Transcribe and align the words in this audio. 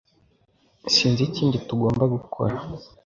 Sinzi 0.93 1.21
ikindi 1.29 1.57
tugomba 1.67 2.03
gukora 2.13 2.55